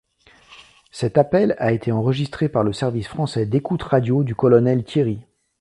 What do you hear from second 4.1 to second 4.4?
du